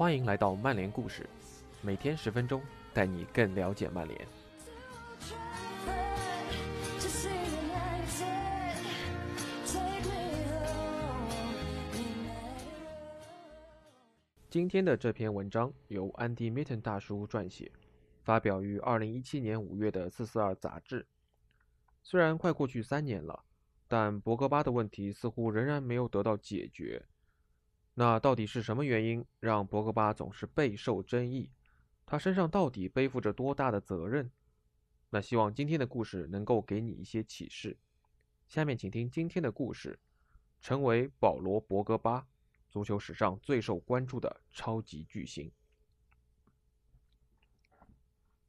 [0.00, 1.28] 欢迎来到曼联故事，
[1.82, 2.62] 每天十分钟，
[2.94, 4.26] 带你更了解曼联。
[14.48, 17.70] 今天的这篇文章由安迪·米 n 大叔撰写，
[18.22, 21.06] 发表于二零一七年五月的《四四二》杂志。
[22.02, 23.44] 虽然快过去三年了，
[23.86, 27.04] 但博格巴的问题似乎仍然没有得到解决。
[28.00, 31.50] 那到底是什么原因让博格巴总是备受争议？
[32.06, 34.30] 他身上到底背负着多大的责任？
[35.10, 37.76] 那希望今天的故事能够给你一些启示。
[38.48, 39.98] 下面请听今天的故事：
[40.62, 42.26] 成为保罗·博格巴。
[42.70, 45.52] 足球史上最受关注的超级巨星，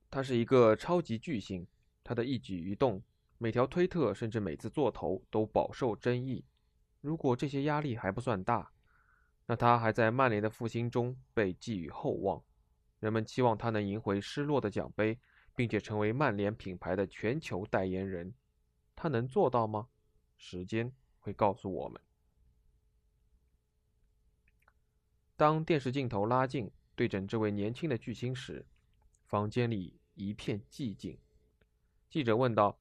[0.09, 1.67] 他是一个超级巨星，
[2.05, 3.03] 他的一举一动、
[3.37, 6.45] 每条推特，甚至每次做头都饱受争议。
[7.01, 8.71] 如果这些压力还不算大，
[9.45, 12.41] 那他还在曼联的复兴中被寄予厚望，
[12.99, 15.19] 人们期望他能赢回失落的奖杯，
[15.55, 18.33] 并且成为曼联品牌的全球代言人。
[18.95, 19.87] 他能做到吗？
[20.37, 21.99] 时间会告诉我们。
[25.35, 28.65] 当电视镜头拉近，对准这位年轻的巨星时，
[29.25, 31.17] 房间里一片寂静。
[32.09, 32.79] 记者问道：“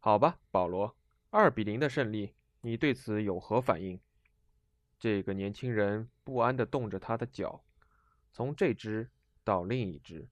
[0.00, 0.96] 好吧，保罗，
[1.30, 4.00] 二比零的胜利，你对此有何反应？”
[5.02, 7.64] 这个年轻人不安地动着他的脚，
[8.30, 9.10] 从这只
[9.42, 10.28] 到另一只，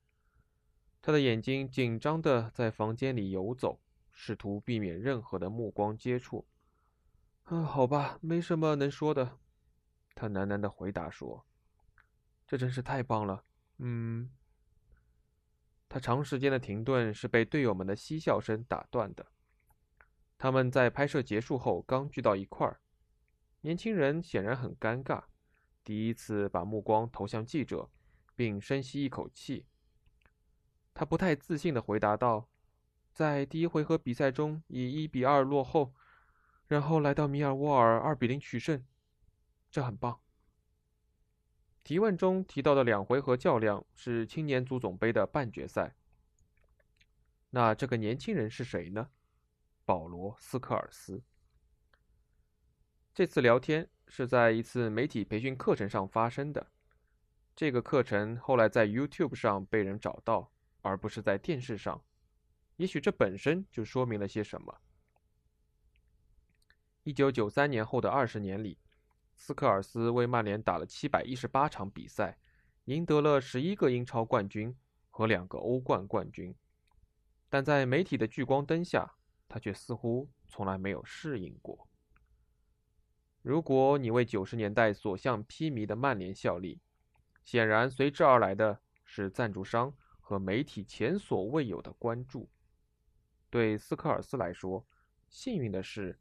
[1.03, 3.81] 他的眼睛紧张地在房间里游走，
[4.13, 6.47] 试图避免任何的目光接触。
[7.51, 9.41] “啊，好吧，没什么能说的。”
[10.15, 11.45] 他喃喃地回答说。
[12.47, 13.43] 这真是太棒了，
[13.79, 14.31] 嗯。
[15.89, 19.27] 他长时间的停顿是被队友们的嬉笑声打断的。
[20.39, 22.81] 他们在拍摄结束后刚聚到一块儿，
[23.63, 25.25] 年轻人显然很尴尬，
[25.85, 27.91] 第一次把目光投向记者，
[28.35, 29.67] 并深吸一口气。
[30.95, 32.49] 他不太自信的回答道
[33.13, 35.95] ：“在第一回合比赛中以一比二落后，
[36.69, 38.85] 然后来到米尔沃尔二比零取胜，
[39.71, 40.21] 这很棒。”
[41.85, 45.95] 提问中提到的两回合较量是青年足总杯的半决赛。
[47.51, 49.11] 那这个年轻人是谁呢？
[49.85, 51.23] 保罗·斯科尔斯。
[53.13, 56.67] 这次聊天是在一次媒体培训课程上发生的。
[57.55, 62.03] 这个课程后来在 YouTube 上被人找到，而不是在电视上。
[62.77, 64.81] 也许这本身就说明了些什么。
[67.03, 68.79] 一九九三年后的二十年里。
[69.43, 72.37] 斯科尔斯为曼联打了七百一十八场比赛，
[72.85, 74.77] 赢得了十一个英超冠军
[75.09, 76.55] 和两个欧冠冠军，
[77.49, 79.15] 但在媒体的聚光灯下，
[79.49, 81.89] 他却似乎从来没有适应过。
[83.43, 86.81] 如果你为九十年代所向披靡的曼联效力，
[87.43, 92.51] 显然随之而来的是赞助商和媒体前所未有的关注。
[93.49, 94.87] 对斯科尔斯来说，
[95.29, 96.19] 幸运的是，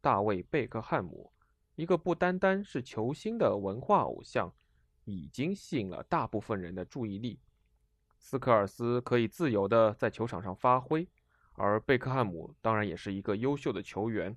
[0.00, 1.32] 大卫·贝克汉姆。
[1.74, 4.52] 一个不单单是球星的文化偶像，
[5.04, 7.40] 已经吸引了大部分人的注意力。
[8.18, 11.08] 斯科尔斯可以自由地在球场上发挥，
[11.54, 14.36] 而贝克汉姆当然也是一个优秀的球员。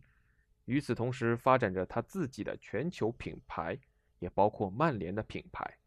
[0.72, 3.78] 与此同时，发展着他自己的全球品牌，
[4.20, 5.78] 也包括曼联的品牌。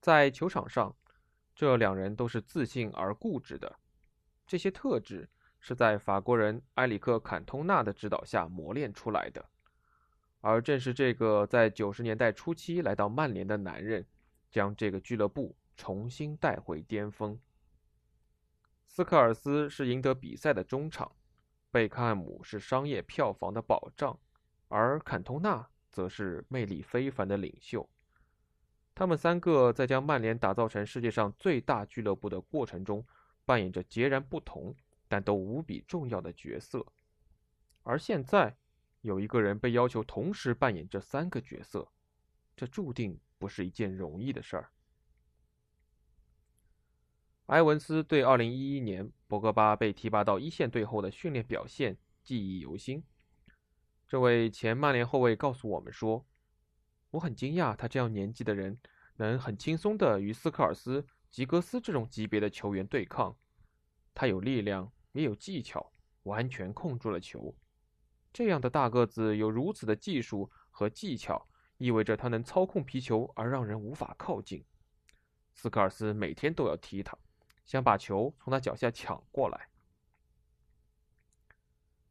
[0.00, 0.94] 在球场上，
[1.54, 3.78] 这两人都是自信而固执的，
[4.46, 5.28] 这些特质。
[5.62, 9.44] 是在法国人埃里克·坎通纳的指导下磨练出来的，
[10.40, 14.06] 而正是这个在九十年代初期来到曼联的男人，
[14.50, 17.38] 将这个俱乐部重新带回巅峰。
[18.88, 21.12] 斯科尔斯是赢得比赛的中场，
[21.70, 24.18] 贝克汉姆是商业票房的保障，
[24.68, 27.88] 而坎通纳则是魅力非凡的领袖。
[28.94, 33.06] 他们三个在将曼联打造成世界上最大俱乐部的过程中，
[33.44, 34.74] 扮演着截然不同。
[35.12, 36.86] 但都无比重要的角色，
[37.82, 38.56] 而现在
[39.00, 41.90] 有一个人被要求同时扮演这三个角色，
[42.56, 44.70] 这注定不是一件容易的事儿。
[47.46, 53.02] 埃文斯对2011年博格巴被提拔到一线队后的训练表现记忆犹新。
[54.08, 56.26] 这位前曼联后卫告诉我们说
[57.12, 58.76] ：“我很惊讶，他这样年纪的人
[59.14, 63.36] 能很轻松地与斯科尔斯、吉格斯这种级别的球员对抗。
[64.12, 65.92] 他有力量。”也有技巧，
[66.22, 67.52] 完全控住了球。
[68.32, 71.48] 这样的大个子有如此的技术和技巧，
[71.78, 74.64] 意味着他能操控皮球而让人无法靠近。
[75.52, 77.18] 斯科尔斯每天都要踢他，
[77.64, 79.68] 想把球从他脚下抢过来。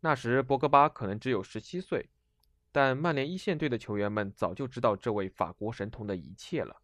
[0.01, 2.09] 那时博格巴可能只有十七岁，
[2.71, 6.81] 但曼联一线队的球员们早就知道这位法国神童的一切了。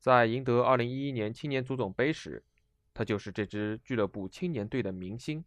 [0.00, 2.44] 在赢得2011年青年足总杯时，
[2.92, 5.44] 他就是这支俱乐部青年队的明星。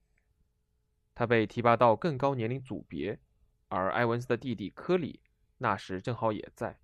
[1.13, 3.19] 他被提拔到更高年龄组别，
[3.67, 5.19] 而埃文斯的弟弟科里
[5.57, 6.79] 那时正好也在。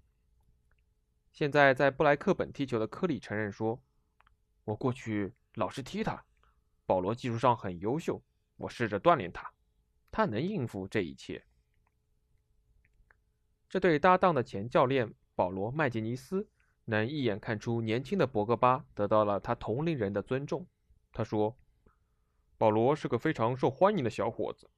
[1.32, 3.82] 现在在布莱克本踢球的科里承认说
[4.64, 6.24] ：“我过去老是踢他，
[6.86, 8.22] 保罗技术上很优秀，
[8.58, 9.52] 我试着锻炼他，
[10.12, 11.46] 他能应付这一切。”
[13.70, 16.48] 这对搭档的前教练保罗·麦吉尼斯
[16.86, 20.68] 能一眼看出年轻的博格巴得到了他同龄人的尊重。
[21.12, 21.58] 他说
[22.58, 24.70] ：“保罗是个非常受欢迎的小伙子，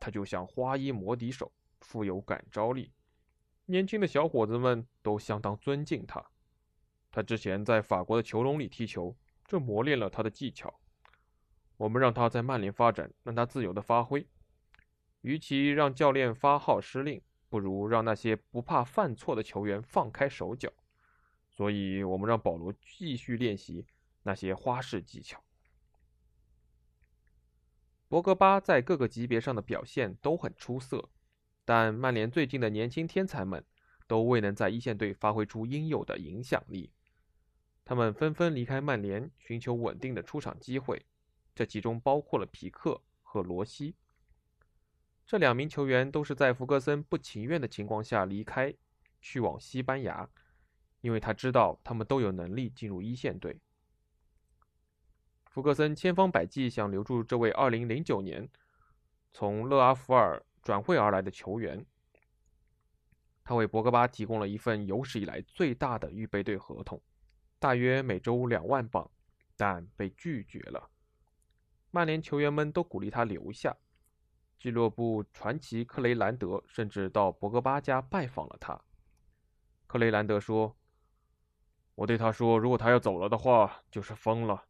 [0.00, 2.92] 他就像花衣魔笛手，富有感召力。”
[3.66, 6.24] 年轻的小伙子们都相当尊敬他。
[7.12, 9.14] 他之前在法国的球笼里踢球，
[9.52, 10.80] 这磨练了他的技巧。
[11.76, 14.26] 我们让他在曼联发展，让他自由的发挥。
[15.20, 17.20] 与其让教练发号施令，
[17.50, 20.72] 不如让那些不怕犯错的球员放开手脚。
[21.50, 23.84] 所以，我们让保罗继续练习
[24.22, 25.44] 那些花式技巧。
[28.08, 31.10] 博格巴在各个级别上的表现都很出色。
[31.66, 33.62] 但曼联最近的年轻天才们
[34.06, 36.90] 都未能在一线队发挥出应有的影响力，
[37.84, 41.04] 他们纷纷离开曼联，寻求稳定的出场机会，
[41.54, 43.94] 这其中包括了皮克和罗西。
[45.26, 48.74] 这两名球员都是在福格森不情愿的情况下离开，
[49.20, 50.28] 去往西班牙，
[51.00, 53.60] 因为他知道他们都有能力进入一线队。
[55.46, 58.48] 福格森千方百计想留住这位2009年
[59.32, 60.44] 从勒阿弗尔。
[60.62, 61.84] 转会而来的球员，
[63.42, 67.02] 他为博格巴提供了一份有史以来最大的预备队合同，
[67.62, 69.08] 大约每周两万镑，
[69.56, 70.90] 但被拒绝了。
[71.92, 73.76] 曼联球员们都鼓励他留下。
[74.58, 78.82] 俱乐部传奇克雷兰德甚至到博格巴家拜访了他。
[79.86, 80.76] 克雷兰德说
[81.94, 84.64] ：“我对他说，如果他要走了的话，就是疯了。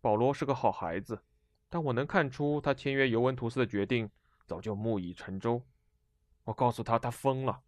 [0.00, 1.22] 保罗是个好孩子，
[1.70, 4.10] 但我能看出他签约尤文图斯的决定。”
[4.44, 5.62] 早就木已成舟。
[6.42, 7.62] 我告诉他，他疯了。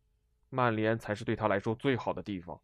[0.48, 2.60] 曼联才是对他来说最好的地方。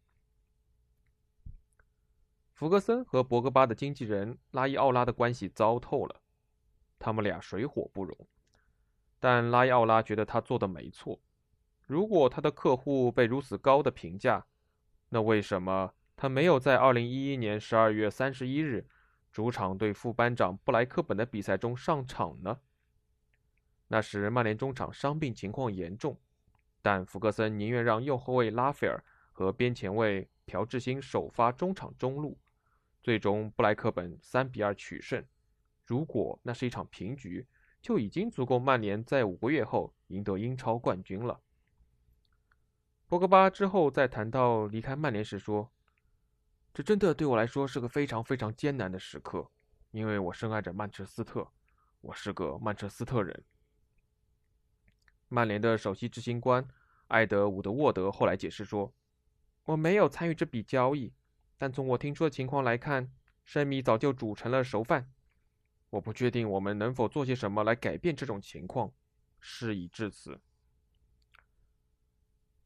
[2.63, 6.21] 福格森和博格巴的经纪人拉伊奥拉的关系糟透了，
[6.97, 8.17] 他们俩水火不容。
[9.19, 11.19] 但拉伊奥拉觉得他做的没错。
[11.89, 14.47] 如果他的客户被如此高的评价，
[15.09, 18.87] 那为什么他没有在2011年12月31日
[19.33, 22.61] 主场对副班长布莱克本的比赛中上场呢？
[23.89, 26.17] 那时曼联中场伤病情况严重，
[26.81, 32.39] 但福格森宁愿让右后卫拉斐尔和边前卫朴智星首发中场中路。
[33.03, 35.25] 最终布莱克本三比二取胜。
[35.85, 37.47] 如果那是一场平局，
[37.81, 41.41] 就已经足够曼联在五个月后赢得英超冠军了。
[43.09, 45.71] 博格巴之后在谈到离开曼联时说
[46.73, 49.51] ：“这真的对我来说是个非常非常艰难的时刻，
[49.91, 51.47] 因为我深爱着曼彻斯特，
[52.01, 53.45] 我是个曼彻斯特人。”
[55.29, 56.67] 曼联的首席执行官
[57.09, 58.95] 艾德伍德沃德后来解释说
[59.65, 61.13] ：“我没有参与这笔交易，
[61.63, 63.13] 但从我听说的情况来看，
[63.45, 65.09] 生米早就煮成了熟饭。
[65.91, 68.93] 我不确定我们能否做些什么来改变这种情况。
[69.39, 70.41] 事已至此。”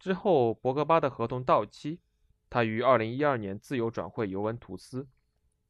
[0.00, 2.00] 之后，博格巴的合同到期，
[2.48, 5.06] 他于2012年自由转会尤文图斯。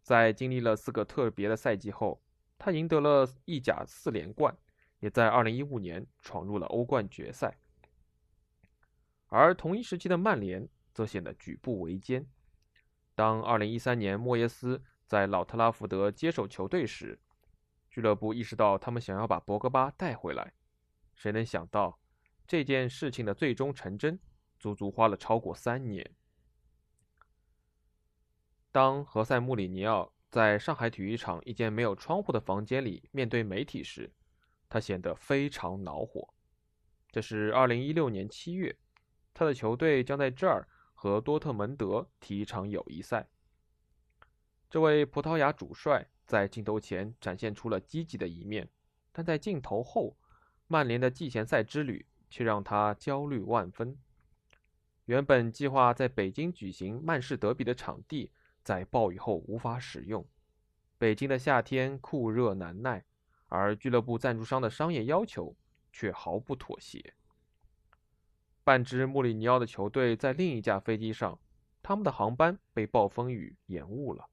[0.05, 2.23] 在经历了四个特别的赛季后，
[2.57, 4.57] 他赢得了意甲四连冠。
[5.01, 7.59] 也在2015年闯入了欧冠决赛，
[9.27, 12.25] 而同一时期的曼联则显得举步维艰。
[13.17, 17.19] 当2013年莫耶斯在老特拉福德接手球队时，
[17.89, 20.53] 俱乐部意识到他们想要把博格巴带回来。
[21.15, 21.99] 谁能想到
[22.47, 24.21] 这件事情的最终成真，
[24.59, 26.15] 足足花了超过三年。
[28.71, 34.13] 当何塞·穆里尼奥在上海体育场一间没有窗户的房间里面对媒体时，
[34.69, 36.35] 他显得非常恼火。
[37.11, 38.77] 这是2016年7月，
[39.33, 43.29] 他的球队将在这儿和多特蒙德踢一场友谊赛。
[44.69, 48.69] 这位葡萄牙主帅在镜头前展现出了积极的一面，
[49.13, 50.17] 但在镜头后，
[50.67, 53.97] 曼联的季前赛之旅却让他焦虑万分。
[55.05, 58.33] 原本计划在北京举行曼市德比的场地，
[58.65, 60.27] 在暴雨后无法使用。
[60.99, 63.05] 北京的夏天酷热难耐。
[63.49, 65.55] 而俱乐部赞助商的商业要求
[65.93, 67.15] 却毫不妥协。
[68.67, 71.39] 半支穆里尼奥的球队在另一架飞机上，
[71.85, 74.29] 他们的航班被暴风雨延误了。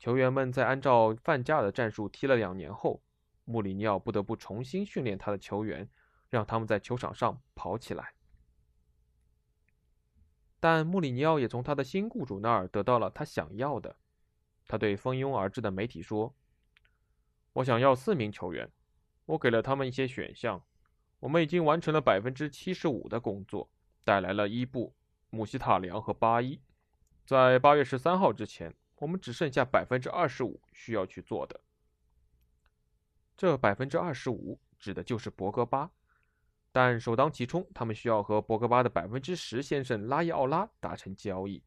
[0.00, 3.00] 球员们在按照范加尔的战术踢了两年后，
[3.44, 5.88] 穆里尼奥不得不重新训练他的球员，
[6.28, 8.14] 让他们在球场上跑起来。
[10.58, 13.94] 但穆里尼奥也从他的新雇主那儿得到了他想要的。
[14.66, 16.34] 他对蜂拥而至的媒体说
[17.54, 18.68] ：“我想要四名球员，
[19.26, 20.60] 我给了他们一些选项。
[21.20, 23.70] 我们已经完成了百分之七十五的工作，
[24.02, 24.92] 带来了伊布、
[25.30, 26.60] 姆希塔良和巴伊。
[27.24, 31.60] 在八月十三号之前，我们只剩下百分之二十五需要去做的。
[33.36, 35.90] 这百分之二十五指的就是博格巴。”
[36.72, 41.62] 但首当其冲，他们需要和博格巴的百分之十先生拉伊奥拉达成交易。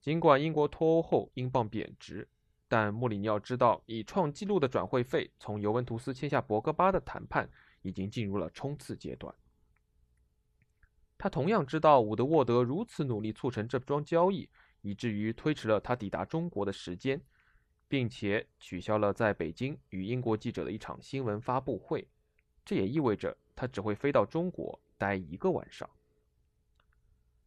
[0.00, 2.26] 尽管英国脱欧后英镑贬值，
[2.68, 7.50] 但穆里尼奥知道，以创纪录的转会费从尤文图斯签下博格巴的谈判
[7.88, 9.34] 已经进入了冲刺阶段。
[11.16, 14.48] 他同样知道，伍德沃德如此努力促成这桩交易，
[14.82, 17.20] 以至于推迟了他抵达中国的时间，
[17.88, 22.06] 并且取消了在北京与英国记者的一场新闻发布会。
[22.64, 23.36] 这也意味着。
[23.58, 25.88] 他只会飞到中国待一个晚上。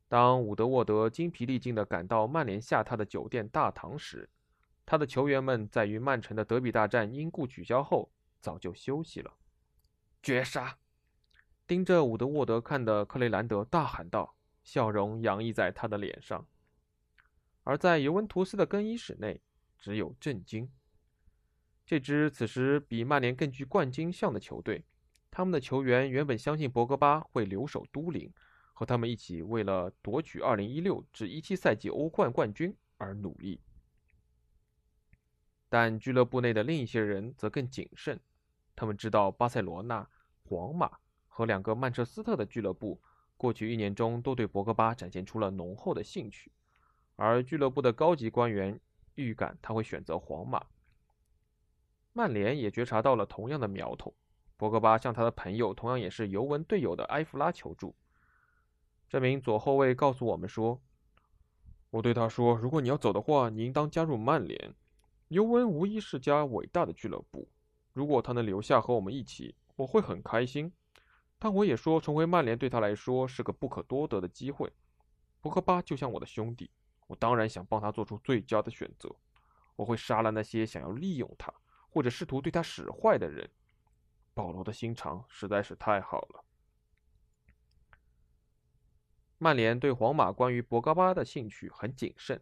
[0.08, 4.28] 当伍德沃德精疲力尽地赶到曼联下榻的酒店大堂时，
[4.88, 8.10] 他的球员们在与曼城的德比大战因故取消后
[8.42, 9.32] 早就休息了。
[10.22, 10.78] 绝杀！
[11.66, 16.46] 盯着伍德沃德看的克雷兰德大喊道，笑容洋溢在他的脸上。
[17.64, 19.42] 而在尤文图斯的更衣室内，
[19.78, 20.70] 只有震惊。
[21.86, 24.84] 这支此时比曼联更具冠军相的球队。
[25.32, 28.34] 他们的球员原本相信博格巴会留守都灵，
[28.74, 33.62] 和他们一起为了夺取2016至17赛季欧冠冠军而努力。
[35.70, 38.20] 但俱乐部内的另一些人则更谨慎，
[38.80, 40.08] 他们知道巴塞罗那、
[40.46, 40.90] 皇马
[41.28, 42.98] 和两个曼彻斯特的俱乐部
[43.36, 46.50] 过去一年中都对博格巴展现出了浓厚的兴趣，
[47.18, 48.80] 而俱乐部的高级官员
[49.16, 50.66] 预感他会选择皇马。
[52.14, 54.16] 曼联也觉察到了同样的苗头。
[54.56, 57.94] 博格巴向他的朋友，同样也是尤文队友的埃弗拉求助。
[59.10, 60.82] 这名左后卫告诉我们说
[61.92, 64.74] ：“我对他说，如果你要走的话，你应当加入曼联。
[65.28, 67.50] 尤文无疑是家伟大的俱乐部。
[67.94, 70.72] 如果他能留下和我们一起，我会很开心。
[71.38, 74.72] 但我也说，重回曼联对他来说是个不可多得的机会。
[75.42, 76.70] 博格巴就像我的兄弟，
[77.08, 79.10] 我当然想帮他做出最佳的选择。
[79.76, 81.54] 我会杀了那些想要利用他
[81.88, 83.50] 或者试图对他使坏的人。”
[84.36, 86.44] 保罗的心肠实在是太好了。
[89.38, 92.42] 曼联对皇马关于博格巴的兴趣很谨慎，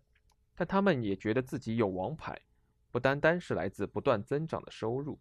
[0.55, 2.41] 但他们也觉得自己有王牌，
[2.89, 5.19] 不单单是来自不断增长的收入。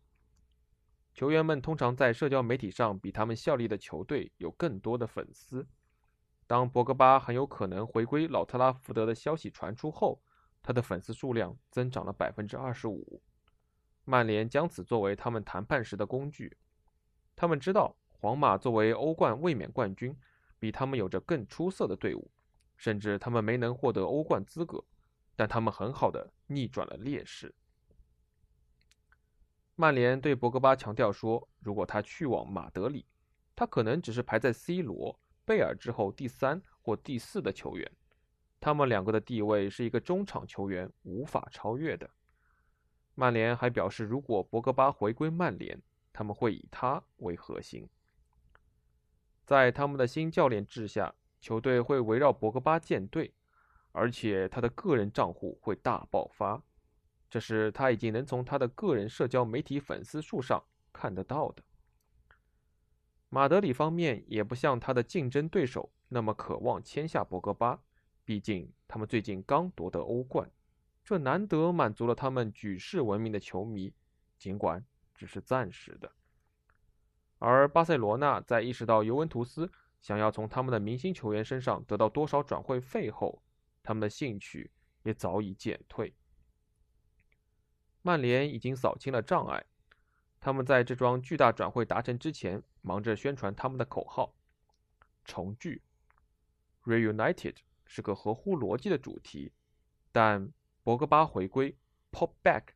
[1.16, 5.66] 球员们通常在社交媒体上比他们效力的球队有更多的粉丝。
[6.46, 10.20] 当博格巴很有可能回归老特拉福德的消息传出后，
[10.62, 13.22] 他的粉丝数量增长了百分之二十五。
[14.04, 16.54] 曼联将此作为他们谈判时的工具。
[17.34, 20.14] 他们知道，皇马作为欧冠卫冕冠军，
[20.58, 22.30] 比他们有着更出色的队伍，
[22.76, 24.84] 甚至他们没能获得欧冠资格，
[25.34, 27.54] 但他们很好的逆转了劣势。
[29.78, 33.04] 曼联对博格巴强调说，如果他去往马德里，
[33.54, 37.92] 他可能只是排在 C 罗、贝尔之后第三或第四的球员，
[38.58, 42.08] 他们两个的地位是一个中场球员无法超越的。
[43.14, 47.86] 曼联还表示，如果博格巴回归曼联，他们会以他为核心，
[49.44, 53.34] 在他们的新教练治下，球队会围绕博格巴建队，
[53.92, 56.62] 而且他的个人账户会大爆发，
[57.28, 61.62] 这是他已经能从他的个人社交媒体粉丝数上看得到的。
[63.28, 67.82] 马德里方面也不像他的竞争对手那么渴望签下博格巴，
[68.24, 70.50] 毕竟他们最近刚夺得欧冠，
[71.04, 73.92] 这难得满足了他们举世闻名的球迷，
[74.38, 74.84] 尽管。
[75.18, 76.12] 只是暂时的，
[77.38, 83.42] 而巴塞罗那在意识到尤文图斯想要从他们的明星球员身上得到多少转会费后，
[83.82, 84.70] 他们的兴趣
[85.04, 86.14] 也早已减退。
[88.06, 89.66] 曼联已经扫清了障碍，
[90.38, 94.32] 他们在这桩巨大转会达成之前，忙着宣传他们的口号
[95.26, 95.82] “重聚
[96.84, 99.50] ”，“Reunited” 是个合乎逻辑的主题，
[100.12, 100.52] 但
[100.84, 101.76] 博格巴回归
[102.12, 102.66] “Pop Back”。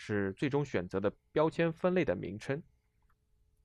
[0.00, 2.62] 是最终选择的标签分类的名称。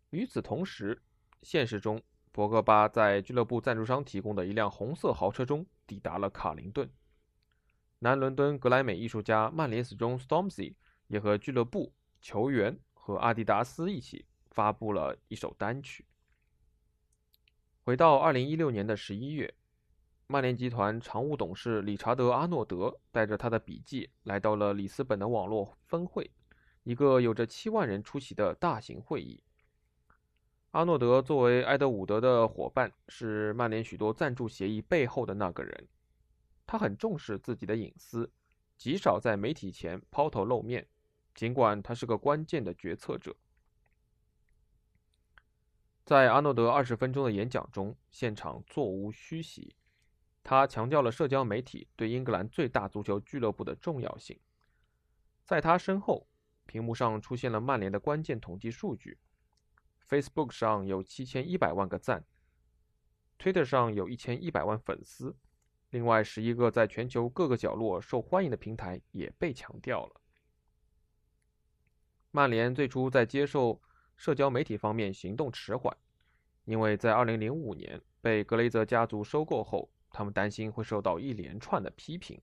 [0.10, 1.00] 与此同时，
[1.44, 2.02] 现实中，
[2.32, 6.90] 博格巴在俱乐部赞助商提供的一辆红色豪车中抵达了卡林顿。
[8.00, 10.74] 南伦敦格莱美艺术家曼联死忠 Stormzy
[11.14, 16.04] 也和俱乐部、球员和阿迪达斯一起发布了一首单曲。
[17.84, 19.54] 回到2016年的11月。
[20.26, 26.32] 曼联集团常务董事理查德·阿诺德带着他的笔记来到了里斯本的网络分会，
[26.84, 29.44] 一个有着七万人出席的大型会议。
[30.72, 35.88] 阿诺德作为埃德伍德的伙伴，是曼联许多赞助协议背后的那个人。
[36.66, 38.32] 他很重视自己的隐私，
[38.78, 40.88] 极少在媒体前抛头露面，
[41.34, 43.36] 尽管他是个关键的决策者。
[46.06, 49.76] 在阿诺德二十分钟的演讲中，现场座无虚席。
[50.44, 54.38] 他强调了社交媒体对英格兰最大足球俱乐部的重要性。
[55.46, 56.28] 在他身后，
[56.66, 59.18] 屏幕上出现了曼联的关键统计数据。
[60.10, 62.26] Facebook 上有七千一百万个赞
[63.40, 65.36] ，Twitter 上有一千一百万粉丝，
[65.92, 70.22] 另外十一个在全球各个角落受欢迎的平台也被强调了。
[72.36, 73.80] 曼联最初在接受
[74.18, 75.96] 社交媒体方面行动迟缓，
[76.66, 82.42] 因为在2005年被格雷泽家族收购后，他们担心会受到一连串的批评，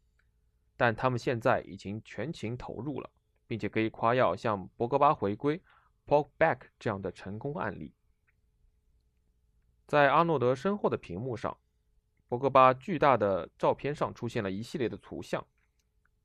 [0.76, 3.10] 但他们现在已经全情投入了，
[3.48, 5.60] 并且可以夸耀像博格巴回归。
[6.06, 7.92] Pog back 这样的成功案例，
[9.88, 11.58] 在阿诺德身后的屏幕上，
[12.28, 15.44] 博格巴巨大的照片上出现了一系列的图像。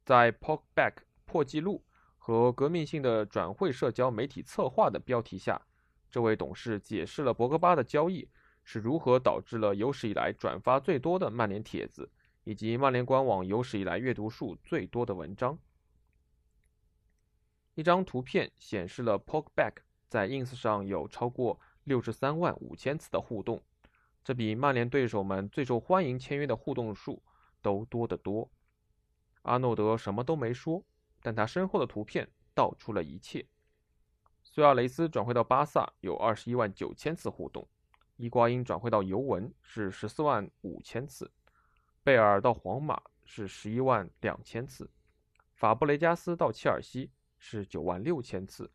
[0.04, 1.84] 在 Pog back 破纪录
[2.28, 5.62] 和革命性的转会社交媒体策划的标题下，
[6.10, 8.28] 这位董事解释了博格巴的交易
[8.64, 12.10] 是如何导致了有史以来转发最多的曼联帖子，
[12.44, 15.56] 以及曼联官网有史以来阅读数最多的文章。
[17.76, 19.74] 一张图片显示了 Pogback
[20.10, 23.62] 在 Ins 上有超过六十三万五千次的互动，
[24.24, 27.22] 这比曼联对手们最受欢迎签约的互动数
[27.62, 28.50] 都多得多。
[29.44, 30.84] 阿诺德什么都没说，
[31.26, 33.44] 但他身后的图片道出了一切。
[34.44, 37.68] 苏亚雷斯转会到巴萨有二十一万九千次互动，
[38.16, 41.32] 伊瓜因转会到尤文是十四万五千次，
[42.04, 44.88] 贝尔到皇马是十一万两千次，
[45.56, 47.10] 法布雷加斯到切尔西。
[47.38, 48.72] 是九万六千次，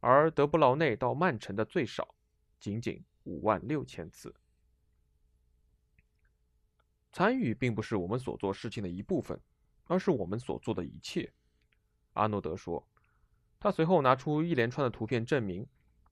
[0.00, 2.16] 而德布劳内到曼城的最少，
[2.58, 4.34] 仅仅五万六千次。
[7.12, 9.38] 参与并不是我们所做事情的一部分，
[9.84, 11.32] 而是我们所做的一切。
[12.14, 12.86] 阿诺德说。
[13.58, 15.66] 他随后拿出一连串的图片证明，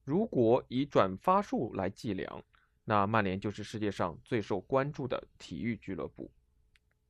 [0.05, 2.45] 如果以转发数来计量，
[2.85, 6.31] 那曼联就是世界上最受关注的体育俱乐部。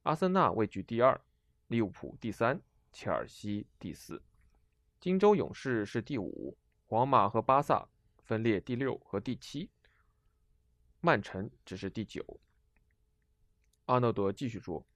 [0.04, 1.20] 阿森纳位居第二，
[1.66, 2.60] 利物浦第三，
[2.92, 4.22] 切尔西第四。
[5.00, 7.88] 金州勇士是第五，皇马和巴萨
[8.24, 9.70] 分列第六和第七，
[11.00, 12.40] 曼城只是第九。
[13.86, 14.86] 阿诺德继续说：“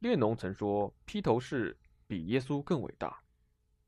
[0.00, 3.22] 列侬曾说披头士比耶稣更伟大，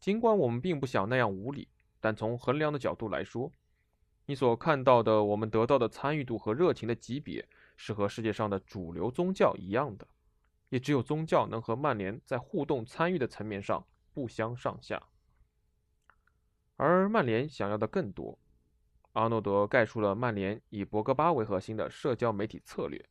[0.00, 1.68] 尽管我们并不想那样无理，
[2.00, 3.52] 但从衡量的角度来说，
[4.24, 10.08] 你所看到的我们得到的参与度和热情的级别是和世界上的主流宗教一样的，
[10.70, 13.84] 也只有宗教能和曼联在互动参与的层面上
[14.14, 15.02] 不相上下。”
[16.76, 18.38] 而曼联想要的更多。
[19.12, 23.04] 阿诺德概述了曼联以博格巴为核心的社交媒体策略。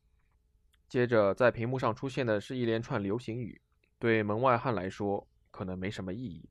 [0.88, 3.60] 接着，在屏幕上出现的是一连串流行语，
[3.98, 6.48] 对门外汉来说可能没什么意义。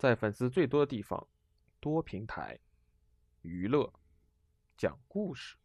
[0.00, 1.28] 在粉丝最多的地方，
[1.78, 2.58] 多平台、
[3.42, 3.92] 娱乐、
[4.74, 5.58] 讲故事、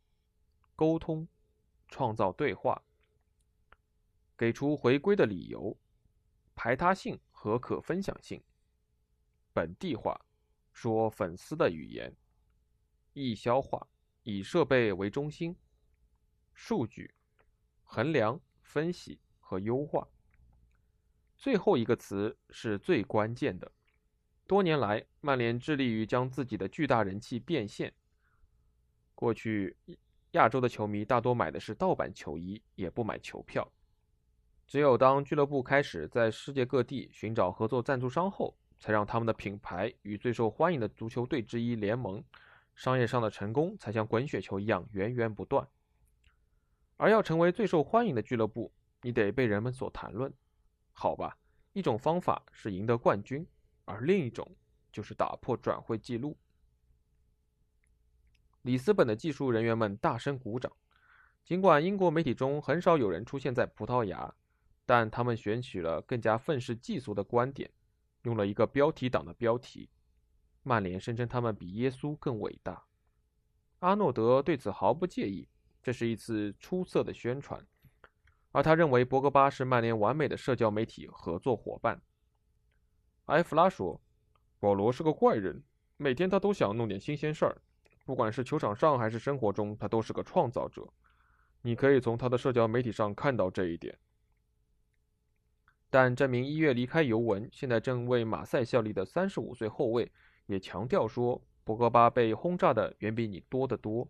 [0.76, 1.26] 沟通、
[1.88, 2.84] 创造对话、
[4.36, 5.80] 给出回归的理由、
[6.54, 8.44] 排他性和可分享性、
[9.54, 10.20] 本地化。
[10.74, 12.14] 说粉丝的语言，
[13.14, 13.88] 易消化，
[14.24, 15.56] 以设备为中心，
[16.54, 17.16] 数据
[17.86, 20.06] 衡量、分析和优化。
[21.38, 23.72] 最后一个词是最关键的。
[24.48, 27.94] 多年来，曼联致力于将自己的巨大人气变现。
[29.14, 29.76] 过去，
[30.32, 33.72] 亚洲的球迷大多买的是盗版球衣，也不买球票。
[34.68, 38.56] 只有当俱乐部开始在世界各地寻找合作赞助商后。
[38.78, 42.22] 才让他们的品牌与最受欢迎的足球队之一联盟，
[42.76, 45.66] 商业上的成功才像滚雪球一样源源不断。
[46.98, 50.32] 而要成为最受欢迎的俱乐部，你得被人们所谈论，
[50.92, 51.38] 好吧？
[51.72, 53.48] 一种方法是赢得冠军，
[53.86, 54.56] 而另一种
[54.92, 56.38] 就是打破转会记录。
[58.64, 60.72] 里斯本的技术人员们大声鼓掌，
[61.44, 64.36] 尽管英国媒体中很少有人出现在葡萄牙，
[64.86, 67.72] 但他们选取了更加愤世嫉俗的观点。
[68.24, 69.88] 用了一个标题党的标题，
[70.64, 72.84] 曼联声称他们比耶稣更伟大。
[73.82, 75.48] 阿诺德对此毫不介意，
[75.84, 77.64] 这是一次出色的宣传。
[78.52, 82.02] 而他认为博格巴是曼联完美的社交媒体合作伙伴。
[83.26, 84.00] 埃弗拉说
[84.60, 85.64] ：“保罗是个怪人，
[85.98, 87.58] 每天他都想弄点新鲜事儿，
[88.06, 90.88] 不管是球场上还是生活中，他都是个创造者。
[91.62, 93.98] 你可以从他的社交媒体上看到这一点。”
[95.90, 100.12] 但这名一月离开尤文、现在正为马赛效力的三十五岁后卫
[100.46, 104.08] 也强调说，博格巴被轰炸的远比你多得多。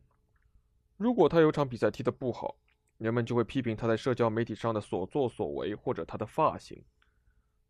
[0.98, 2.58] 如果他有场比赛踢得不好，
[2.98, 6.84] 人们就会批评他在社交媒体上的所作所为或者他的发型，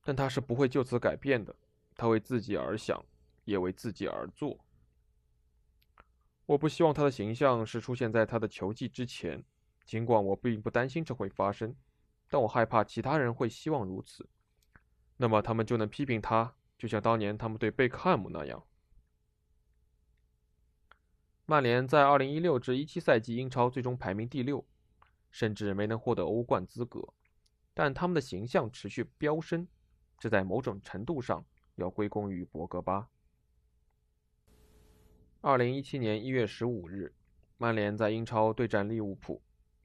[0.05, 1.53] 但他是不会就此改变的。
[1.95, 3.03] 他为自己而想，
[3.45, 4.59] 也为自己而做。
[6.45, 9.43] 我不希望他的形象是出现在他的球技之前，
[9.83, 11.75] 尽管我并不担心这会发生，
[12.29, 14.29] 但我害怕其他人会希望如此。
[15.17, 18.63] 那么他们就能批评他，就像当年他们对贝克汉姆那样。
[21.47, 24.63] 曼联在2016至17赛季英超最终排名第六，
[25.31, 27.13] 甚至没能获得欧冠资格。
[27.73, 29.67] 但他们的形象持续飙升，
[30.17, 31.43] 这在某种程度上
[31.75, 33.09] 要归功于博格巴。
[35.41, 37.13] 2017年1月15日，
[37.57, 39.41] 曼联在英超对战利物浦。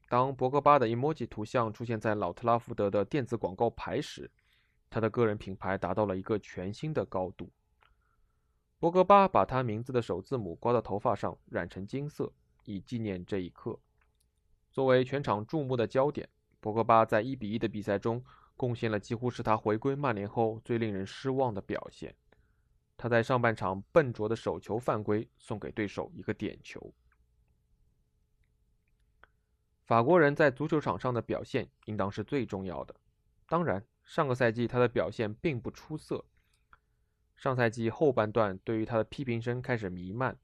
[0.09, 4.29] 当博格巴的 emoji 图像出现在老特拉福德的电子广告牌时，
[4.89, 7.49] 他的个人品牌达到了一个全新的高度。
[8.79, 12.33] 博格巴把他名字的首字母刮到头发上，染成金色，
[12.65, 13.79] 以纪念这一刻。
[14.71, 16.27] 作为全场注目的焦点，
[16.59, 18.23] 博格巴在1比1的比赛中
[18.61, 22.13] 贡献了几乎是他回归曼联后最令人失望的表现。
[22.95, 26.93] 他在上半场笨拙的手球犯规，送给对手一个点球。
[29.83, 32.93] 法国人在足球场上的表现应当是最重要的。
[33.47, 36.23] 当然，上个赛季他的表现并不出色。
[37.35, 40.37] 上赛季后半段，对于他的批评声开始弥漫，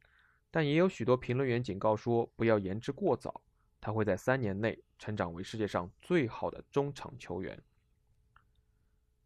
[0.50, 3.44] 但也有许多评论员警告说不要言之过早，
[3.80, 7.62] 他会在三年内成长为世界上最好的中场球员。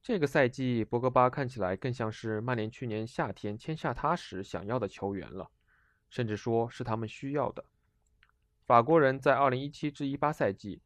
[0.04, 5.52] 这个赛季，博格巴看起来更像是曼联去年夏天签下他时想要的球员了，
[6.10, 7.64] 甚至说是他们需要的。
[8.66, 10.82] 法国人在2017至18赛季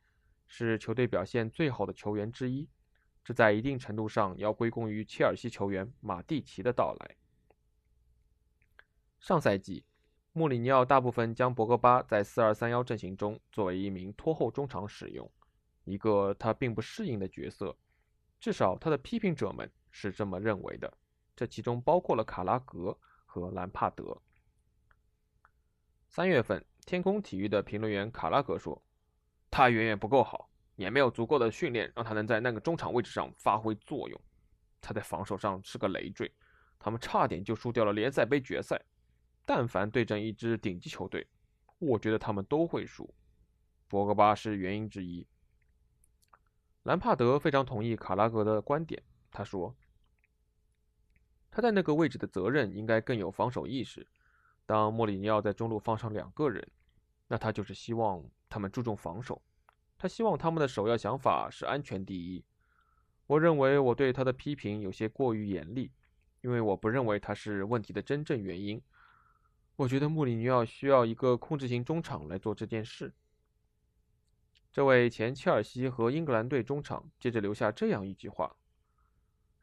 [0.47, 2.67] 是球队表现最好的球员之一。
[3.23, 7.15] 这在一定程度上要归功于切尔西球员马蒂奇的到来。
[9.19, 9.86] 上赛季，
[10.34, 15.32] 穆里尼奥大部分将博格巴在4-2-3-1阵型中作为一名拖后中场使用，
[15.86, 17.75] 一个他并不适应的角色，
[18.39, 20.98] 至少他的批评者们是这么认为的。
[21.36, 24.21] 这其中包括了卡拉格和兰帕德。
[26.08, 28.82] 三月份，天空体育的评论员卡拉格说
[29.52, 34.21] ：“他远远不够好。”也没有足够的训练让他能在那个中场位置上发挥作用。
[34.82, 36.30] 他在防守上是个累赘，
[36.78, 38.78] 他们差点就输掉了联赛杯决赛。
[39.45, 41.26] 但凡对阵一支顶级球队，
[41.80, 43.10] 我觉得他们都会输。
[43.88, 45.26] 博格巴是原因之一。
[46.86, 49.76] 兰帕德非常同意卡拉格的观点，他说
[51.50, 54.06] ：“他在那个位置的责任应该更有防守意识。
[54.67, 56.63] 当莫里尼奥在中路放上两个人，
[57.28, 59.41] 那他就是希望他们注重防守。”
[59.98, 62.45] 他希望他们的首要想法是安全第一。
[63.26, 65.91] 我认为我对他的批评有些过于严厉，
[66.41, 68.80] 因为我不认为他是问题的真正原因。
[69.76, 73.12] 我觉得穆里尼奥需要一个控制型中场来做这件事。
[74.76, 78.58] 这位前切尔西和英格兰队中场接着留下这样一句话：“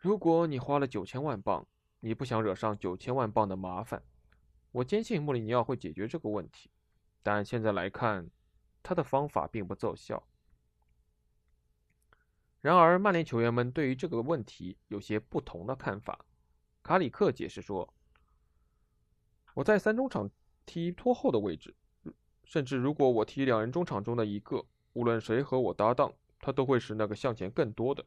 [0.01, 1.67] 如果你花了九千万镑，
[2.01, 4.03] 你不想惹上九千万镑的麻烦，
[4.71, 6.71] 我坚信穆里尼奥会解决这个问题。
[7.23, 8.31] 但现在来看，
[8.83, 10.27] 他的方法并不奏效。”
[12.63, 16.25] 然而，曼联球员们对于这个问题有些不同的看法。
[16.83, 17.93] 卡里克解释说
[19.53, 20.31] ：“我在三中场
[20.65, 21.77] 踢拖后的位置，
[22.45, 28.05] 甚至如果我踢两人中场中的一个，无论谁和我搭档，他都会是那个向前更多的，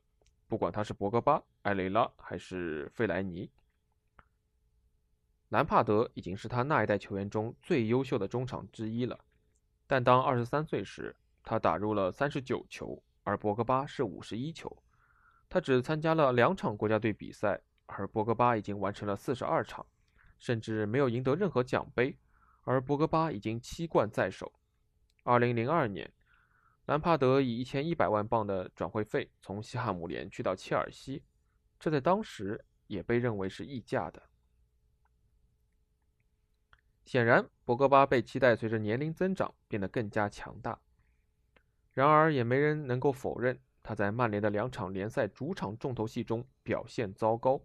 [0.48, 3.50] 不管他是博格巴、埃雷拉还是费莱尼。
[5.50, 9.20] 兰帕德已经是他那一代球员中最优秀的中场之一了，
[9.88, 14.72] 但当二十三岁时，他打入了三十九球。”而博格巴是五十一球，
[15.50, 19.84] 他只参加了两场国家队比赛，而博格巴已经完成了四十二场，
[20.38, 22.16] 甚至没有赢得任何奖杯，
[22.66, 24.54] 而博格巴已经七冠在手。
[25.24, 26.14] 二零零二年，
[26.86, 31.24] 兰帕德以一千一百万镑的转会费从西汉姆联去到切尔西，
[31.80, 34.22] 这在当时也被认为是溢价的。
[37.04, 40.80] 显然，博格巴被期待随着年龄增长变得更加强大。
[41.94, 47.62] 然而，也没人能够否认他在曼联的两场联赛主场重头戏中表现糟糕。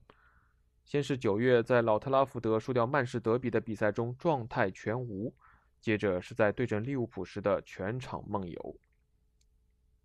[0.84, 5.34] 先是九月在老特拉福德输掉曼市德比的比赛中状态全无，
[5.78, 8.76] 接着是在对阵利物浦时的全场梦游。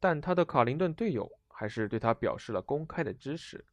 [0.08, 3.66] 但他的卡林顿队友还是对他表示了公开的支持。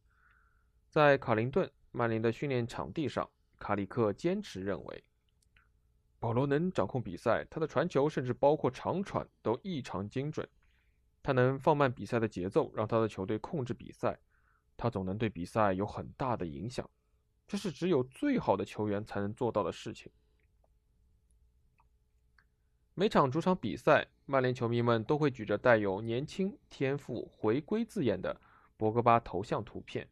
[0.89, 5.03] 在卡林顿曼联的训练场地上，卡里克坚持认为。
[6.17, 10.49] 保罗能掌控比赛，他的传球甚至包括长传都异常精准。
[11.21, 14.19] 他能放慢比赛的节奏，让他的球队控制比赛。
[14.75, 16.89] 他总能对比赛有很大的影响，
[17.47, 20.11] 这是只有最好的球员才能做到的事情。
[22.95, 28.39] 每场主场比赛，曼联球迷们都会举着带有“年轻、天赋、回归”字眼的
[28.77, 30.07] 博格巴头像图片。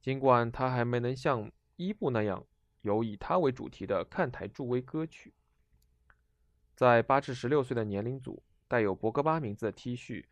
[0.00, 2.44] 尽管他还没能像伊布那样
[2.80, 5.32] 有以他为主题的看台助威歌曲，
[6.74, 10.24] 在八至十六岁的年龄组，带有博格巴名字的 T 恤，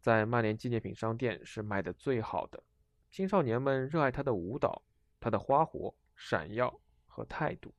[0.00, 2.62] 在曼联纪念品商店是卖的最好的。
[3.10, 4.80] 青少年们热爱他的舞蹈、
[5.18, 7.74] 他的花活、闪耀和态度。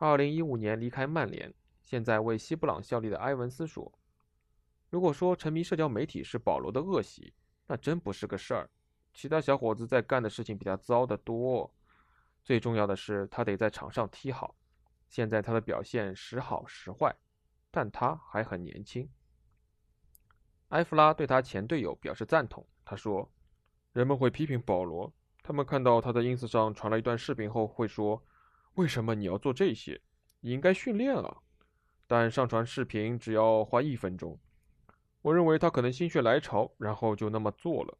[0.00, 3.92] 二零一五年离开曼联，现在为西布朗效力的埃文斯说
[4.90, 7.34] ：“如果说沉迷社交媒体是保罗的恶习，
[7.66, 8.70] 那真不是个事儿。
[9.12, 11.68] 其他小伙子在干的事情比他糟得多。
[12.44, 14.54] 最重要的是，他得在场上踢好。
[15.08, 17.12] 现在他的表现时好时坏，
[17.68, 19.10] 但他还很年轻。”
[20.68, 23.28] 埃弗拉对他前队友表示赞同，他说
[23.92, 28.22] ：“人们会批评保罗，他们看到他在 ins 上传了一段视频后会说。”
[28.78, 30.00] 为什么你要做这些？
[30.38, 31.38] 你应该训练啊！
[32.06, 34.38] 但上传视频只要花一分钟。
[35.20, 37.98] 我认为他可能心血来潮，然后就那么做了。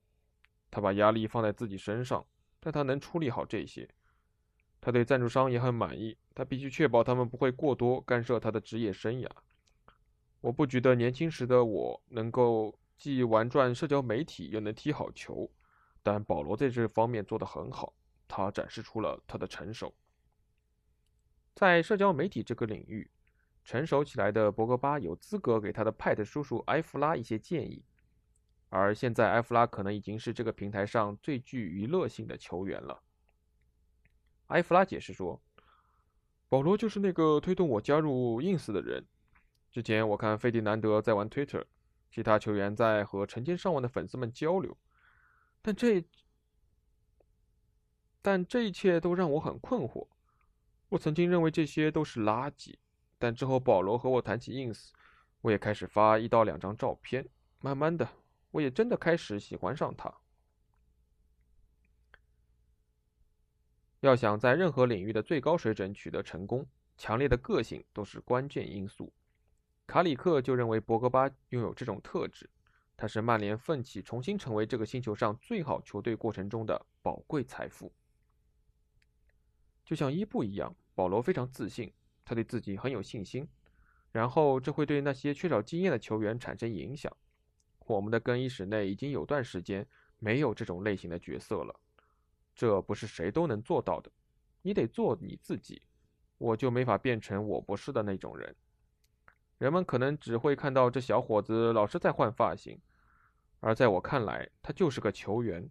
[0.71, 2.25] 他把压力放在自己身上，
[2.61, 3.89] 但他能处理好这些。
[4.81, 9.29] 他对赞助商也很满意，他必须确保他们不会过多干涉他的职业生涯。
[10.41, 15.51] 我不觉得年轻时的我能够既玩转社交媒体又能踢好球，
[16.05, 17.93] 但保罗在这方面做得很好，
[18.29, 19.93] 他展示出了他的成熟。
[21.59, 23.11] 在社交媒体这个领域，
[23.65, 27.85] 成熟起来的博格巴有资格给他的派特叔叔埃弗拉一些建议。
[28.69, 33.03] 而现在，埃弗拉可能已经是这个平台上最具娱乐性的球员了。
[34.47, 35.43] 埃弗拉解释说
[36.49, 39.05] ：“保罗就是那个推动我加入 ins 的人。
[39.73, 41.65] 之前我看费迪南德在玩 Twitter，
[42.09, 44.79] 其他球员在和成千上万的粉丝们交流，
[45.61, 46.05] 但这
[48.23, 50.07] 但这一切都让我很困惑。”
[50.91, 52.75] 我曾经认为这些都是垃圾，
[53.19, 54.91] 但之后保罗和我谈起 ins，
[55.43, 57.29] 我也开始发一到两张照片。
[57.61, 58.09] 慢慢的，
[58.53, 60.15] 我也真的开始喜欢上他。
[64.01, 66.65] 要想在任何领域的最高水准取得成功，
[66.97, 69.13] 强烈的个性都是关键因素。
[69.87, 72.49] 卡里克就认为博格巴拥有这种特质，
[72.97, 77.93] 他是曼联奋起重新成为这个星球上最好球队过程中的宝贵财富。
[79.89, 81.91] 就像伊布一样，保罗非常自信，
[82.23, 83.49] 他对自己很有信心。
[84.13, 87.11] 然后这会对那些缺少经验的球员产生影响。
[87.87, 89.87] 我们的更衣室内已经有段时间
[90.19, 91.75] 没有这种类型的角色了，
[92.55, 94.13] 这不是谁都能做到的。
[94.61, 95.81] 你得做你自己，
[96.37, 98.55] 我就没法变成我不是的那种人。
[99.57, 102.79] 人们可能只会看到这小伙子老是在换发型，
[103.61, 105.67] 而在我看来，他就是个球员。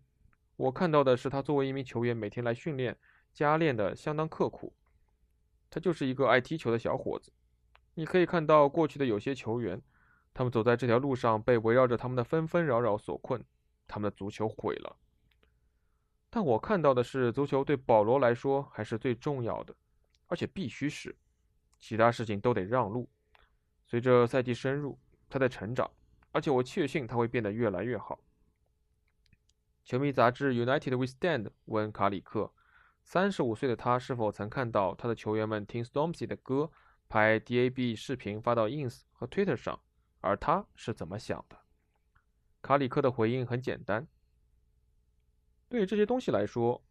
[0.56, 2.97] 我看到的是他作为一名球员每天来训练。
[3.38, 4.73] 加练的相当刻苦，
[5.69, 7.32] 他就是一个爱踢球的小伙子。
[7.93, 9.80] 你可以看到过去的有些球员，
[10.34, 13.39] 他们走在这条路上被围绕着他们的纷纷扰扰所困，
[13.88, 14.97] 他们的足球毁了。
[16.32, 19.76] 但我看到的是，足球对保罗来说还是最重要的，
[20.26, 21.15] 而且必须是，
[21.78, 23.08] 其他事情都得让路。
[23.86, 24.97] 随着赛季深入，
[25.30, 25.88] 他在成长，
[26.32, 28.19] 而且我确信他会变得越来越好。
[29.86, 32.52] 球迷杂志《United We Stand》问卡里克。
[33.10, 36.70] 三十五岁的他是否曾看到他的球员们听 Stormzy 的歌、
[37.08, 39.80] 拍 DAB 视频发到 ins 和 Twitter 上？
[40.20, 41.58] 而他是怎么想的？
[42.62, 44.06] 卡里克的回应很简单：
[45.70, 46.84] 对于这些东西来说，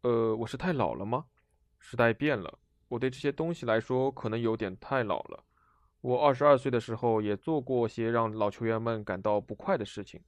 [0.00, 1.26] 呃，我是太老了吗？
[1.78, 5.44] 时代变了，我对这些东西来说可能有点太老了。
[6.00, 10.20] 我二十二岁的时候也做过些让老球员们感到不快的事情。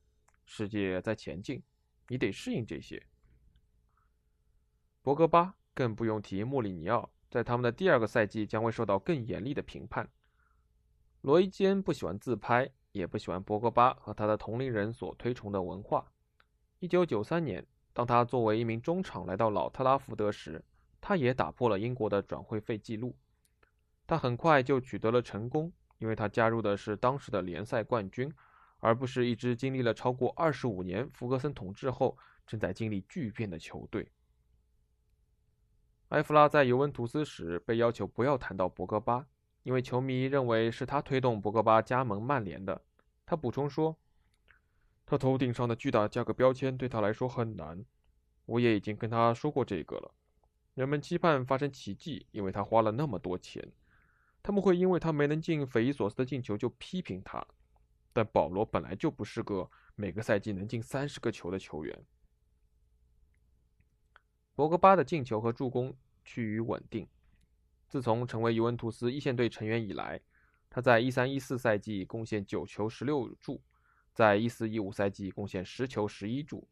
[0.45, 1.61] 世界在前进，
[2.07, 3.05] 你得适应这些。
[5.07, 10.11] 博格巴更不用提，穆里尼奥在他们的第二个赛季将会受到更严厉的评判。
[11.21, 16.11] 罗伊坚不喜欢自拍，也不喜欢博格巴和他的同龄人所推崇的文化。
[16.81, 20.64] 1993年，当他作为一名中场来到老特拉福德时，
[21.01, 23.16] 他也打破了英国的转会费记录。
[24.09, 28.29] 他很快就取得了成功，因为他加入的是当时的联赛冠军，
[28.81, 34.11] 而不是一支经历了超过25年福格森统治后正在经历巨变的球队。
[36.11, 39.27] 埃弗拉在尤文图斯时被要求不要谈到博格巴，
[39.64, 42.81] 因为球迷认为是他推动博格巴加盟曼联的。
[43.27, 43.97] 他补充说
[45.05, 47.85] ：“他头顶上的巨大价格标签对他来说很难。
[48.45, 50.14] 我也已经跟他说过这个了。
[50.75, 53.73] 人们期盼发生奇迹，因为他花了那么多钱。
[54.45, 57.45] 他们会因为他没能进匪夷所思的进球就批评他。
[58.12, 61.99] 但保罗本来就不是个每个赛季能进三十个球的球员。”
[64.57, 67.07] 博格巴的进球和助攻趋于稳定，
[67.87, 70.19] 自从成为尤文图斯一线队成员以来，
[70.71, 73.62] 他在一三一四赛季贡献九球十六助，
[74.14, 76.66] 在一四一五赛季贡献十球十一助，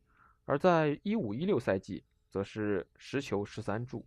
[0.47, 4.07] 而在一五一六赛季则是十球十三助。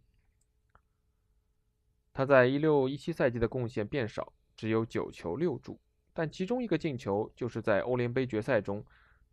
[2.11, 5.79] 他在一六一七赛季的贡献变少，只有九球六助，
[6.15, 8.83] 但其中一个进球就是在欧联杯决赛中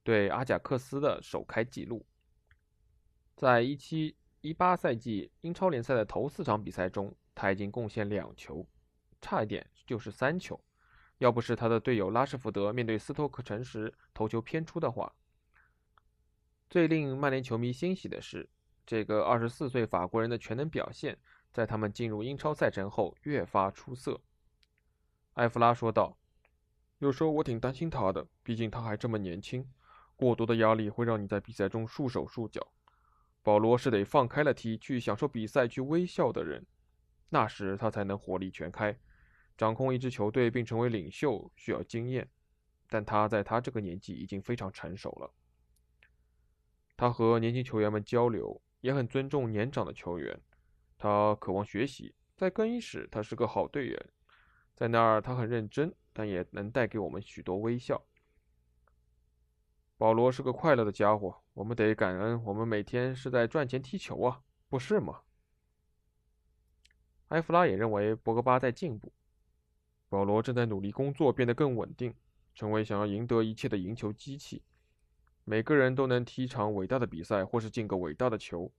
[0.02, 2.04] 对阿贾克斯的首开纪录。
[3.34, 8.66] 在一七一八赛季英超联赛的头四场比赛中，他已经贡献两球。
[9.22, 10.62] 差一点就是三球，
[11.16, 15.10] 要不是他的队友拉什福德面对斯托克城时头球偏出的话。
[16.68, 18.46] 最令曼联球迷欣喜的是，
[18.84, 21.16] 这个二十四岁法国人的全能表现，
[21.50, 24.20] 在他们进入英超赛程后越发出色。
[25.36, 26.18] 埃弗拉说道
[27.00, 29.66] ：“有时候我挺担心他的，毕竟他还这么年轻，
[30.14, 32.73] 过多的压力会让你在比赛中束手束脚。
[33.44, 36.66] 保罗是得放开了踢，去享受比赛，去微笑的人，
[37.28, 38.98] 那时他才能火力全开。”
[39.56, 42.28] 掌控一支球队并成为领袖需要经验，
[42.88, 45.32] 但他在他这个年纪已经非常成熟了。
[46.96, 50.40] 他和年轻球员们交流，也很尊重年长的球员。
[50.98, 54.08] 他渴望学习，在更衣室他是个好队员，
[54.74, 58.04] 在那儿他很认真，但也能带给我们许多微笑。
[59.96, 65.20] 保罗是个快乐的家伙，我们得感恩，我们每天是在赚钱踢球啊，不是吗？
[67.28, 69.12] 埃弗拉也认为博格巴在进步。
[70.08, 72.12] 保罗正在努力工作，变得更稳定，
[72.54, 74.62] 成为想要赢得一切的赢球机器。
[75.44, 78.72] 每个人都能踢一场伟大的比赛，或是进个伟大的球，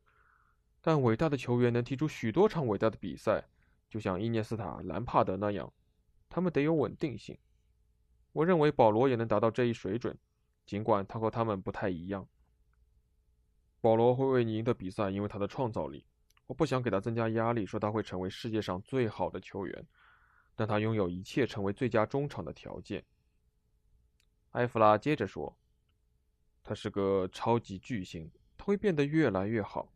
[0.81, 3.45] 但伟大的球员能踢出许多场伟大的比赛，
[3.89, 5.71] 就像伊涅斯塔、兰帕德那样，
[6.27, 7.37] 他们得有稳定性。
[8.33, 10.17] 我认为保罗也能达到这一水准，
[10.65, 12.27] 尽管他和他们不太一样。
[13.85, 16.03] 保罗会为你赢得比赛，因为他的创造力。
[16.47, 19.87] 我不想给他增加压力，说他会成为世界上最好的球员。
[20.55, 23.05] 但他拥有一切成为最佳中场的条件。
[24.53, 25.55] 埃弗拉接着说
[26.65, 29.93] ：“他是个超级巨星，他会变得越来越好。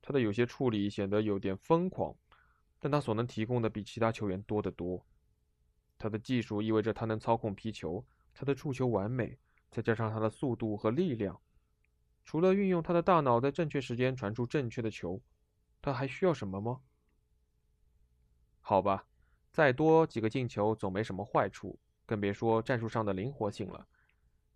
[0.00, 2.16] 他的有些处理显得有点疯狂，
[2.78, 5.04] 但他所能提供的比其他球员多得多。
[5.98, 9.36] 他的技术意味着他能操控皮球，他的触球完美，
[9.70, 11.38] 再加上他的速度和力量。
[12.28, 15.18] 除了运用他的大脑在正确时间传出正确的球，
[15.80, 16.82] 他还需要什么吗？
[18.60, 19.06] 好吧。”
[19.50, 23.88] 再多几个进球总没什么坏处，更别说战术上的灵活性了。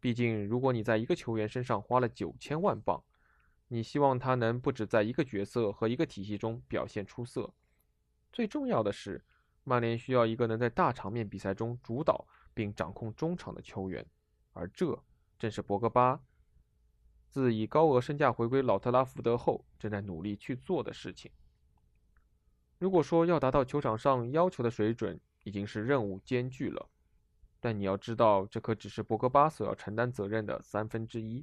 [0.01, 3.03] 毕竟，如果你在一个球员身上花了九千万镑，
[3.69, 7.55] 你希望他能不止在一个角色和一个体系中表现出色。
[8.35, 9.25] 最重要的是，
[9.65, 14.07] 曼联需要一个能在大场面比赛中主导并掌控中场的球员，
[14.53, 15.03] 而这
[15.39, 16.21] 正是博格巴
[17.33, 21.31] 自以高额身价回归老特拉福德后正在努力去做的事情。
[22.79, 26.91] 如果说要达到球场上要求的水准，已经是任务艰巨了，
[27.59, 31.43] 但你要知道，这可只是博格巴所要承担责任的三分之一。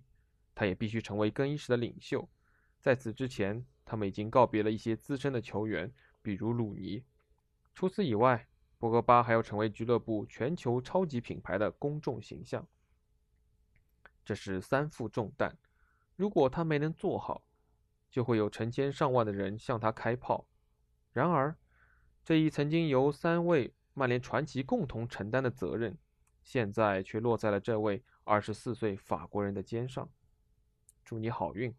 [0.54, 2.30] 他也必须成为更衣室的领袖。
[2.80, 7.04] 在此之前，他们已经告别了一些资深的球员，比如鲁尼。
[7.74, 8.48] 除此以外，
[8.78, 12.68] 博格巴还要成为俱乐部全球超级品牌的公众形象。
[14.24, 15.58] 这是三负重担。
[16.20, 17.46] 如果他没能做好，
[18.12, 20.46] 就会有成千上万的人向他开炮。
[21.14, 21.56] 然而，
[22.26, 25.98] 这一曾经由三位曼联传奇共同承担的责任，
[26.44, 30.10] 现在却落在了这位二十四岁法国人的肩上。
[31.06, 31.74] 祝你好运，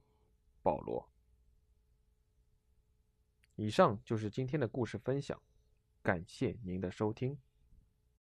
[0.63, 1.11] 保罗。
[3.57, 5.39] 以上就是今天的故事分享，
[6.03, 7.39] 感谢您的收听。